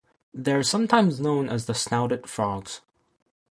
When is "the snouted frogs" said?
1.67-2.81